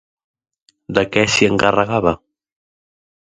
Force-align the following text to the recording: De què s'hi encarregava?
De 0.99 1.03
què 1.15 1.25
s'hi 1.33 1.49
encarregava? 1.49 2.13